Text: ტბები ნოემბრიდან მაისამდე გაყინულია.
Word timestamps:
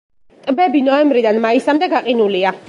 ტბები 0.47 0.81
ნოემბრიდან 0.87 1.39
მაისამდე 1.45 1.91
გაყინულია. 1.95 2.57